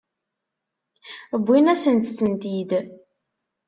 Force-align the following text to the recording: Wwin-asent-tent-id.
Wwin-asent-tent-id. 1.39 2.71